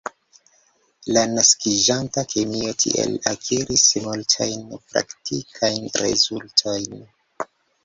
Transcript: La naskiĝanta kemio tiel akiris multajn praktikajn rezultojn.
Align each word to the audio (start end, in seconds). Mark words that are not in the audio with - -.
La 1.17 1.25
naskiĝanta 1.33 2.23
kemio 2.31 2.73
tiel 2.85 3.13
akiris 3.33 3.85
multajn 4.07 4.67
praktikajn 4.95 5.89
rezultojn. 6.07 7.01